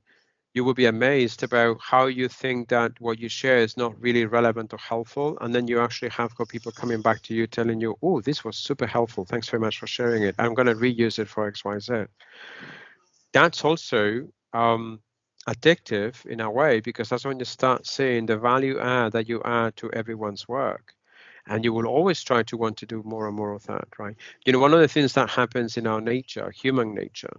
you 0.57 0.63
will 0.63 0.73
be 0.73 0.87
amazed 0.87 1.43
about 1.43 1.77
how 1.79 2.07
you 2.07 2.27
think 2.27 2.69
that 2.69 2.91
what 2.99 3.19
you 3.19 3.29
share 3.29 3.59
is 3.59 3.77
not 3.77 3.93
really 4.01 4.25
relevant 4.25 4.73
or 4.73 4.79
helpful 4.79 5.37
and 5.41 5.53
then 5.53 5.67
you 5.67 5.79
actually 5.79 6.09
have 6.09 6.33
got 6.35 6.49
people 6.49 6.71
coming 6.71 6.99
back 6.99 7.21
to 7.21 7.35
you 7.35 7.45
telling 7.45 7.79
you 7.79 7.95
oh 8.01 8.19
this 8.21 8.43
was 8.43 8.57
super 8.57 8.87
helpful. 8.87 9.23
Thanks 9.23 9.47
very 9.47 9.61
much 9.61 9.77
for 9.77 9.85
sharing 9.85 10.23
it. 10.23 10.33
I'm 10.39 10.55
going 10.55 10.65
to 10.65 10.73
reuse 10.73 11.19
it 11.19 11.27
for 11.27 11.51
xyz 11.51 12.07
that's 13.33 13.63
also 13.63 14.27
um, 14.53 14.99
addictive 15.47 16.25
in 16.25 16.39
a 16.39 16.49
way 16.49 16.79
because 16.79 17.07
that's 17.09 17.25
when 17.25 17.37
you 17.37 17.45
start 17.45 17.85
seeing 17.85 18.25
the 18.25 18.37
value 18.37 18.79
add 18.79 19.11
that 19.11 19.29
you 19.29 19.43
add 19.45 19.75
to 19.77 19.91
everyone's 19.91 20.47
work. 20.47 20.95
And 21.45 21.63
you 21.63 21.71
will 21.71 21.85
always 21.85 22.23
try 22.23 22.41
to 22.43 22.57
want 22.57 22.77
to 22.77 22.87
do 22.87 23.03
more 23.05 23.27
and 23.27 23.35
more 23.35 23.53
of 23.53 23.63
that 23.67 23.87
right? 23.99 24.15
You 24.45 24.53
know 24.53 24.59
one 24.59 24.73
of 24.73 24.79
the 24.79 24.93
things 24.95 25.13
that 25.13 25.29
happens 25.29 25.77
in 25.77 25.85
our 25.85 26.01
nature 26.01 26.49
human 26.49 26.95
nature 26.95 27.37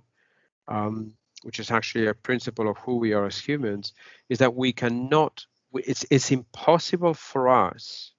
um, 0.68 1.14
which 1.42 1.61
is 1.61 1.71
actually 1.71 2.07
a 2.07 2.14
principle 2.14 2.68
of 2.68 2.76
who 2.78 2.97
we 2.97 3.12
are 3.12 3.26
as 3.26 3.38
humans 3.38 3.92
is 4.28 4.38
that 4.38 4.54
we 4.54 4.73
cannot 4.73 5.45
it's 5.75 6.04
it's 6.11 6.30
impossible 6.30 7.14
for 7.14 7.49
us 7.49 8.12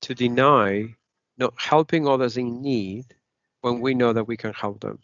to 0.00 0.14
deny 0.14 0.86
not 1.36 1.52
helping 1.58 2.06
others 2.06 2.36
in 2.36 2.62
need 2.62 3.04
when 3.60 3.80
we 3.80 3.94
know 3.94 4.12
that 4.12 4.28
we 4.28 4.36
can 4.36 4.52
help 4.52 4.80
them 4.80 4.98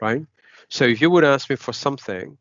right 0.00 0.26
so 0.68 0.84
if 0.84 1.00
you 1.00 1.10
would 1.10 1.24
ask 1.24 1.48
me 1.48 1.56
for 1.56 1.72
something 1.72 2.36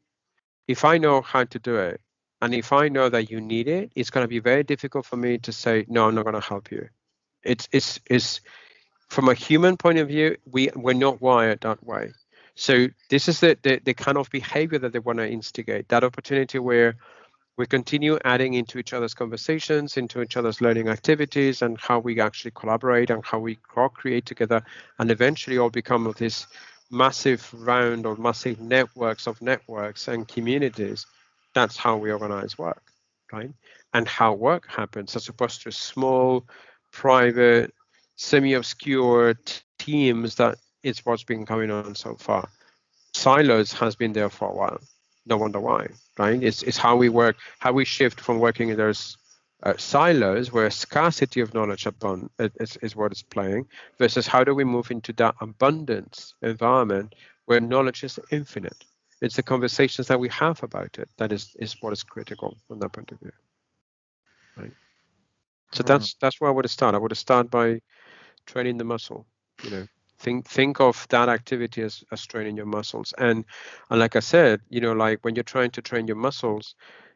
if 0.72 0.86
I 0.86 0.98
know 0.98 1.22
how 1.22 1.44
to 1.44 1.60
do 1.60 1.76
it, 1.76 2.02
and 2.42 2.54
if 2.56 2.74
I 2.74 2.88
know 2.88 3.10
that 3.10 3.30
you 3.30 3.40
need 3.40 3.68
it, 3.68 3.92
it's 3.96 4.10
going 4.10 4.24
to 4.24 4.28
be 4.28 4.40
very 4.40 4.64
difficult 4.64 5.06
for 5.06 5.18
me 5.18 5.38
to 5.40 5.52
say, 5.52 5.86
no, 5.88 6.08
I'm 6.08 6.16
not 6.16 6.24
going 6.24 6.42
to 6.42 6.42
help 6.42 6.72
you. 6.72 6.88
It's, 7.44 7.68
it's, 7.72 8.00
it's 8.10 8.42
from 9.10 9.30
a 9.30 9.34
human 9.34 9.78
point 9.78 10.00
of 10.00 10.08
view, 10.08 10.38
we, 10.46 10.70
we're 10.76 10.94
not 10.94 11.22
wired 11.22 11.62
that 11.62 11.84
way. 11.86 12.14
So 12.56 12.88
this 13.10 13.28
is 13.28 13.40
the, 13.40 13.58
the, 13.62 13.80
the 13.84 13.94
kind 13.94 14.18
of 14.18 14.30
behavior 14.30 14.80
that 14.80 14.94
they 14.94 15.00
want 15.00 15.20
to 15.20 15.28
instigate, 15.30 15.88
that 15.90 16.04
opportunity 16.04 16.60
where 16.60 16.96
we 17.58 17.66
continue 17.66 18.18
adding 18.26 18.54
into 18.54 18.80
each 18.80 18.94
other's 18.94 19.14
conversations, 19.14 19.98
into 19.98 20.22
each 20.22 20.38
other's 20.38 20.62
learning 20.62 20.88
activities, 20.88 21.62
and 21.62 21.80
how 21.80 22.00
we 22.00 22.20
actually 22.20 22.52
collaborate 22.52 23.10
and 23.10 23.24
how 23.26 23.40
we 23.40 23.56
co-create 23.56 24.26
together, 24.26 24.64
and 25.00 25.12
eventually 25.12 25.58
all 25.58 25.70
become 25.70 26.08
of 26.08 26.16
this 26.16 26.48
massive 26.90 27.54
round 27.54 28.06
or 28.06 28.16
massive 28.16 28.60
networks 28.60 29.28
of 29.28 29.42
networks 29.42 30.08
and 30.08 30.28
communities, 30.28 31.06
that's 31.54 31.78
how 31.78 31.98
we 31.98 32.12
organize 32.12 32.58
work, 32.58 32.84
right? 33.32 33.52
And 33.94 34.08
how 34.08 34.34
work 34.34 34.70
happens 34.70 35.16
as 35.16 35.28
opposed 35.30 35.64
to 35.64 35.72
small, 35.72 36.46
private, 36.92 37.74
semi-obscure 38.16 39.34
t- 39.34 39.62
teams 39.80 40.36
that 40.36 40.58
is 40.84 41.06
what's 41.06 41.24
been 41.24 41.46
going 41.46 41.72
on 41.72 41.96
so 41.96 42.16
far. 42.16 42.50
Silos 43.14 43.74
has 43.74 43.96
been 43.96 44.14
there 44.14 44.30
for 44.30 44.50
a 44.50 44.56
while. 44.56 44.80
No 45.26 45.38
wonder 45.38 45.60
why, 45.60 45.88
right? 46.18 46.42
It's, 46.42 46.64
it's 46.64 46.78
how 46.78 46.96
we 46.96 47.10
work, 47.10 47.36
how 47.60 47.74
we 47.74 47.86
shift 47.86 48.20
from 48.20 48.40
working 48.40 48.70
in 48.70 48.78
those 48.78 49.18
uh, 49.64 49.74
silos 49.78 50.52
where 50.52 50.70
scarcity 50.70 51.40
of 51.42 51.54
knowledge 51.54 51.86
upon 51.86 52.30
is, 52.40 52.78
is 52.78 52.96
what 52.96 53.12
is 53.12 53.22
playing 53.22 53.68
versus 54.00 54.26
how 54.26 54.44
do 54.44 54.56
we 54.56 54.64
move 54.64 54.90
into 54.92 55.14
that 55.14 55.36
abundance 55.42 56.34
environment 56.42 57.14
where 57.46 57.60
knowledge 57.60 58.04
is 58.04 58.20
infinite 58.32 58.86
it's 59.22 59.36
the 59.36 59.44
conversations 59.44 60.08
that 60.08 60.20
we 60.20 60.30
have 60.30 60.62
about 60.64 60.98
it 60.98 61.08
that 61.18 61.32
is 61.32 61.56
is 61.60 61.76
what 61.82 61.94
is 61.94 62.02
critical 62.04 62.58
from 62.68 62.80
that 62.80 62.92
point 62.92 63.12
of 63.12 63.20
view 63.20 63.32
right 64.58 64.72
so 65.72 65.84
mm-hmm. 65.84 65.88
that's 65.88 66.16
that's 66.16 66.42
where 66.42 66.50
i 66.50 66.54
would 66.54 66.70
start 66.70 66.96
i 66.96 66.98
would 66.98 67.16
start 67.16 67.52
by 67.52 67.80
training 68.48 68.78
the 68.78 68.84
muscle 68.84 69.28
you 69.64 69.70
know 69.70 69.88
think 70.22 70.48
think 70.48 70.80
of 70.80 71.08
that 71.10 71.30
activity 71.30 71.82
as, 71.82 72.04
as 72.12 72.26
training 72.26 72.58
your 72.58 72.66
muscles. 72.66 73.14
And 73.18 73.46
and 73.90 74.00
like 74.00 74.16
i 74.16 74.20
said 74.20 74.62
you 74.70 74.82
know 74.82 74.94
like 74.94 75.20
when 75.24 75.36
you're 75.36 75.44
trying 75.44 75.72
to 75.72 75.82
train 75.82 76.08
your 76.08 76.18
muscles 76.18 76.76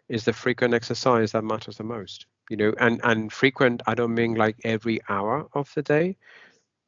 is 0.10 0.26
the 0.26 0.34
frequent 0.34 0.74
exercise 0.74 1.32
that 1.32 1.44
matters 1.44 1.78
the 1.78 1.84
most 1.84 2.26
you 2.50 2.58
know? 2.58 2.74
And 2.80 3.02
and 3.04 3.32
frequent 3.32 3.82
i 3.88 3.96
don't 3.96 4.14
mean 4.14 4.36
like 4.36 4.58
every 4.64 5.00
hour 5.10 5.48
of 5.54 5.72
the 5.76 5.82
day. 5.84 6.18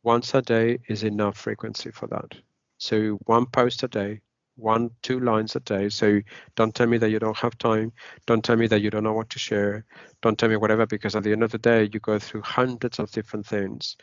Once 0.03 0.33
a 0.35 0.41
day 0.41 0.79
is 0.87 1.03
enough 1.03 1.37
frequency 1.37 1.91
for 1.91 2.07
that. 2.07 2.33
So 2.77 3.19
one 3.25 3.45
post 3.47 3.83
a 3.83 3.87
day 3.87 4.21
one 4.57 4.89
two 5.03 5.19
lines 5.19 5.55
a 5.55 5.59
day. 5.61 5.89
So 5.89 6.19
don't 6.55 6.73
tell 6.73 6.87
me 6.87 6.97
that 6.97 7.09
you 7.11 7.19
don't 7.19 7.37
have 7.37 7.57
time. 7.57 7.93
Don't 8.25 8.43
tell 8.43 8.55
me 8.55 8.67
that 8.67 8.81
you 8.81 8.89
don't 8.89 9.03
know 9.03 9.13
what 9.13 9.29
to 9.29 9.39
share. 9.39 9.85
Don't 10.21 10.37
tell 10.37 10.49
me 10.49 10.57
whatever 10.57 10.85
because 10.87 11.15
at 11.15 11.23
the 11.23 11.31
end 11.31 11.43
of 11.43 11.51
the 11.51 11.59
day 11.59 11.89
you 11.93 11.99
go 11.99 12.19
through 12.19 12.41
hundreds 12.41 12.99
of 12.99 13.11
different 13.11 13.45
things 13.45 13.95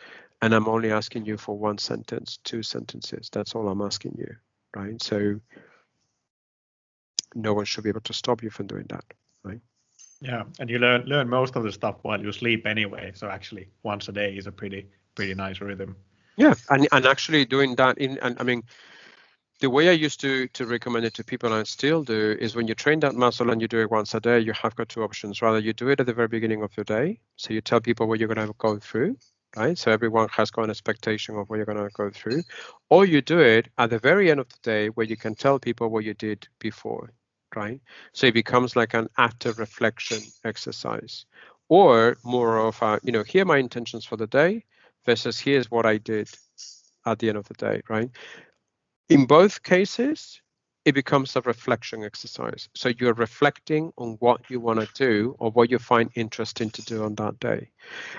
and 0.45 0.55
i'm 0.55 0.69
only 0.69 0.93
asking 0.93 1.25
you 1.25 1.37
for 1.37 1.57
one 1.59 1.79
sentence 1.79 2.39
two 2.45 2.63
sentences 2.63 3.29
that's 3.33 3.55
all 3.55 3.69
i'm 3.69 3.83
asking 3.83 4.15
you 4.19 4.35
right 4.77 5.03
so 5.03 5.41
no 7.35 7.55
one 7.55 7.65
should 7.65 7.85
be 7.85 7.91
able 7.91 8.01
to 8.01 8.13
stop 8.13 8.43
you 8.43 8.51
from 8.51 8.67
doing 8.67 8.87
that 8.89 9.05
right 9.43 9.61
yeah, 10.25 10.45
and 10.59 10.71
you 10.71 10.79
learn 10.79 11.03
learn 11.03 11.29
most 11.29 11.55
of 11.55 11.65
the 11.65 11.73
stuff 11.73 11.97
while 12.03 12.21
you 12.21 12.33
sleep 12.33 12.67
anyway. 12.67 13.13
So 13.15 13.29
actually, 13.29 13.69
once 13.83 14.09
a 14.09 14.13
day 14.13 14.35
is 14.35 14.47
a 14.47 14.53
pretty 14.53 14.87
pretty 15.15 15.35
nice 15.35 15.61
rhythm. 15.61 15.97
Yeah, 16.37 16.55
and 16.71 16.89
and 16.93 17.07
actually 17.07 17.45
doing 17.45 17.75
that 17.77 17.99
in 17.99 18.19
and 18.23 18.37
I 18.41 18.43
mean, 18.43 18.63
the 19.61 19.69
way 19.69 19.91
I 19.91 19.93
used 19.93 20.21
to 20.21 20.49
to 20.49 20.67
recommend 20.67 21.05
it 21.05 21.15
to 21.15 21.25
people 21.25 21.53
and 21.53 21.61
I 21.61 21.65
still 21.65 22.03
do 22.03 22.37
is 22.41 22.57
when 22.57 22.69
you 22.69 22.75
train 22.75 23.01
that 23.01 23.15
muscle 23.15 23.51
and 23.51 23.61
you 23.61 23.69
do 23.69 23.83
it 23.83 23.91
once 23.91 24.15
a 24.15 24.21
day, 24.21 24.41
you 24.41 24.55
have 24.55 24.75
got 24.77 24.89
two 24.89 25.03
options. 25.03 25.43
Rather, 25.43 25.59
you 25.59 25.75
do 25.75 25.89
it 25.89 26.01
at 26.01 26.07
the 26.07 26.15
very 26.15 26.29
beginning 26.29 26.63
of 26.63 26.75
your 26.75 26.85
day, 26.85 27.21
so 27.37 27.53
you 27.53 27.61
tell 27.61 27.81
people 27.81 28.09
what 28.09 28.19
you're 28.19 28.35
going 28.35 28.49
to 28.49 28.55
go 28.57 28.79
through, 28.79 29.19
right? 29.57 29.79
So 29.79 29.91
everyone 29.91 30.29
has 30.31 30.51
got 30.51 30.65
an 30.65 30.71
expectation 30.71 31.37
of 31.37 31.49
what 31.49 31.57
you're 31.57 31.67
going 31.67 31.79
to 31.79 31.91
go 31.95 32.11
through, 32.11 32.43
or 32.91 33.05
you 33.05 33.21
do 33.21 33.41
it 33.41 33.69
at 33.79 33.91
the 33.91 33.99
very 33.99 34.31
end 34.31 34.41
of 34.41 34.49
the 34.49 34.59
day 34.63 34.89
where 34.89 35.07
you 35.07 35.17
can 35.17 35.35
tell 35.35 35.59
people 35.59 35.89
what 35.89 36.05
you 36.05 36.15
did 36.15 36.47
before 36.59 37.11
right? 37.57 37.81
So 38.13 38.27
it 38.27 38.35
becomes 38.35 38.77
like 38.77 38.95
an 38.95 39.09
active 39.19 39.59
reflection 39.59 40.23
exercise, 40.45 41.27
or 41.69 42.17
more 42.25 42.59
of 42.59 42.81
a, 42.83 43.01
you 43.03 43.13
know, 43.13 43.23
here 43.23 43.43
are 43.43 43.47
my 43.47 43.59
intentions 43.59 44.05
for 44.05 44.17
the 44.17 44.27
day 44.27 44.65
versus 45.07 45.39
here's 45.39 45.71
what 45.71 45.87
I 45.87 45.99
did 45.99 46.29
at 47.07 47.19
the 47.19 47.29
end 47.29 47.39
of 47.39 47.47
the 47.47 47.55
day, 47.55 47.83
right? 47.89 48.11
In 49.09 49.27
both 49.27 49.63
cases, 49.63 50.41
it 50.85 50.95
becomes 50.95 51.35
a 51.35 51.41
reflection 51.43 52.05
exercise. 52.05 52.69
So 52.75 52.91
you're 52.99 53.15
reflecting 53.15 53.93
on 53.97 54.17
what 54.21 54.51
you 54.51 54.61
want 54.61 54.81
to 54.81 54.89
do 54.95 55.35
or 55.39 55.51
what 55.51 55.71
you 55.71 55.79
find 55.79 56.11
interesting 56.15 56.71
to 56.71 56.83
do 56.83 57.05
on 57.05 57.15
that 57.15 57.39
day. 57.41 57.71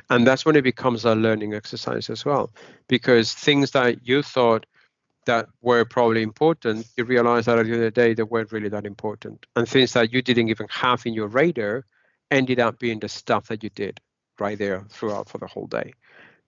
And 0.10 0.26
that's 0.26 0.46
when 0.46 0.56
it 0.56 0.64
becomes 0.64 1.06
a 1.06 1.16
learning 1.16 1.54
exercise 1.54 2.10
as 2.10 2.26
well, 2.26 2.52
because 2.88 3.34
things 3.34 3.72
that 3.72 4.08
you 4.08 4.24
thought 4.24 4.66
that 5.26 5.48
were 5.62 5.86
probably 5.86 6.22
important, 6.22 6.88
you 6.98 7.04
realize 7.04 7.46
that 7.46 7.58
at 7.58 7.66
the 7.66 7.72
end 7.72 7.84
of 7.84 7.94
the 7.94 8.02
day, 8.02 8.14
they 8.14 8.24
weren't 8.24 8.52
really 8.52 8.70
that 8.70 8.86
important. 8.86 9.46
And 9.56 9.68
things 9.68 9.94
that 9.94 10.14
you 10.14 10.22
didn't 10.22 10.50
even 10.50 10.68
have 10.70 11.06
in 11.06 11.14
your 11.14 11.28
radar 11.28 11.86
ended 12.32 12.60
up 12.60 12.80
being 12.80 13.00
the 13.00 13.10
stuff 13.10 13.48
that 13.48 13.64
you 13.64 13.70
did 13.70 14.00
right 14.40 14.58
there 14.58 14.84
throughout 14.90 15.30
for 15.30 15.38
the 15.38 15.48
whole 15.48 15.68
day. 15.68 15.94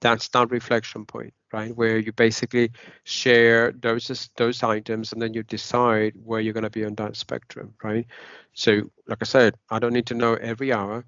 That's 0.01 0.27
that 0.29 0.51
reflection 0.51 1.05
point, 1.05 1.33
right? 1.53 1.75
Where 1.75 1.97
you 1.97 2.11
basically 2.13 2.71
share 3.03 3.71
those 3.71 4.29
those 4.37 4.63
items 4.63 5.13
and 5.13 5.21
then 5.21 5.33
you 5.33 5.43
decide 5.43 6.13
where 6.23 6.39
you're 6.39 6.53
going 6.53 6.63
to 6.63 6.69
be 6.69 6.85
on 6.85 6.95
that 6.95 7.15
spectrum, 7.15 7.73
right? 7.83 8.05
So, 8.53 8.89
like 9.07 9.19
I 9.21 9.25
said, 9.25 9.55
I 9.69 9.79
don't 9.79 9.93
need 9.93 10.07
to 10.07 10.13
know 10.15 10.35
every 10.35 10.73
hour, 10.73 11.05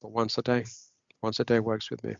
but 0.00 0.12
once 0.12 0.38
a 0.38 0.42
day. 0.42 0.64
Once 1.22 1.38
a 1.40 1.44
day 1.44 1.60
works 1.60 1.90
with 1.90 2.02
me. 2.04 2.16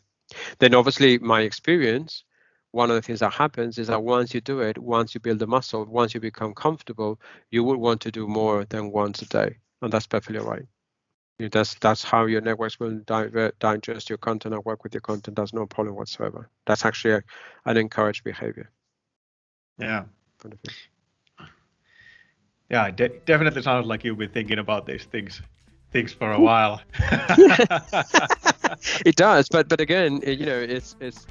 Then 0.60 0.74
obviously 0.74 1.18
my 1.18 1.42
experience 1.42 2.24
one 2.72 2.90
of 2.90 2.96
the 2.96 3.02
things 3.02 3.20
that 3.20 3.32
happens 3.34 3.78
is 3.78 3.88
that 3.88 4.02
once 4.02 4.34
you 4.34 4.40
do 4.40 4.60
it, 4.60 4.78
once 4.78 5.14
you 5.14 5.20
build 5.20 5.38
the 5.38 5.46
muscle, 5.46 5.84
once 5.84 6.14
you 6.14 6.20
become 6.20 6.54
comfortable, 6.54 7.20
you 7.50 7.62
will 7.62 7.76
want 7.76 8.00
to 8.02 8.10
do 8.10 8.26
more 8.26 8.64
than 8.64 8.90
once 8.90 9.22
a 9.22 9.26
day, 9.26 9.58
and 9.82 9.92
that's 9.92 10.06
perfectly 10.06 10.38
right. 10.38 10.66
That's 11.48 11.74
that's 11.74 12.02
how 12.02 12.26
your 12.26 12.40
networks 12.40 12.78
will 12.78 12.98
divert, 13.06 13.58
digest 13.58 14.08
your 14.08 14.18
content 14.18 14.54
and 14.54 14.64
work 14.64 14.84
with 14.84 14.94
your 14.94 15.00
content. 15.00 15.36
That's 15.36 15.52
no 15.52 15.66
problem 15.66 15.96
whatsoever. 15.96 16.48
That's 16.66 16.84
actually 16.84 17.14
a, 17.14 17.22
an 17.66 17.76
encouraged 17.76 18.24
behavior. 18.24 18.70
Yeah. 19.78 20.04
Yeah, 22.70 22.90
de- 22.90 23.20
definitely 23.26 23.62
sounds 23.62 23.86
like 23.86 24.02
you've 24.04 24.18
been 24.18 24.30
thinking 24.30 24.58
about 24.58 24.86
these 24.86 25.04
things 25.04 25.42
things 25.90 26.12
for 26.12 26.32
a 26.32 26.40
while. 26.40 26.80
it 29.04 29.16
does, 29.16 29.48
but 29.48 29.68
but 29.68 29.80
again, 29.80 30.22
you 30.26 30.46
know, 30.46 30.58
it's 30.58 30.96
it's 31.00 31.26